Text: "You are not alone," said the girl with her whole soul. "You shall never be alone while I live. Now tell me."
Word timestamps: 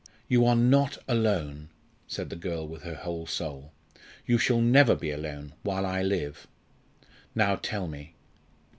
"You 0.27 0.47
are 0.47 0.55
not 0.55 0.97
alone," 1.07 1.69
said 2.07 2.31
the 2.31 2.35
girl 2.35 2.67
with 2.67 2.81
her 2.81 2.95
whole 2.95 3.27
soul. 3.27 3.71
"You 4.25 4.39
shall 4.39 4.59
never 4.59 4.95
be 4.95 5.11
alone 5.11 5.53
while 5.61 5.85
I 5.85 6.01
live. 6.01 6.47
Now 7.35 7.55
tell 7.57 7.87
me." 7.87 8.15